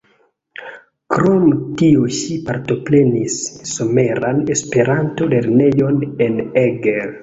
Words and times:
Krom 1.15 1.43
tio 1.81 2.07
ŝi 2.21 2.39
partoprenis 2.49 3.39
Someran 3.75 4.43
Esperanto-lernejon 4.59 6.05
en 6.31 6.47
Eger. 6.69 7.19